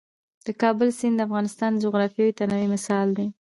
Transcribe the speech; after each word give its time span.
د 0.45 0.47
کابل 0.61 0.89
سیند 0.99 1.15
د 1.17 1.21
افغانستان 1.27 1.69
د 1.73 1.77
جغرافیوي 1.85 2.31
تنوع 2.37 2.65
مثال 2.75 3.07
دی. 3.17 3.27